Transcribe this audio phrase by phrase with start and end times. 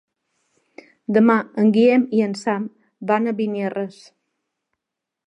[1.17, 2.65] Demà en Guillem i en Sam
[3.13, 4.01] van a Beniarrés.